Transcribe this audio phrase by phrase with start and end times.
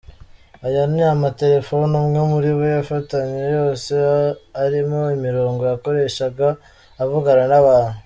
[0.65, 3.91] Aya ni amatelefone umwe muri bo yafatanywe, yose
[4.63, 6.47] arimo imirongo yakoreshaga
[7.03, 7.97] avugana n’abantu.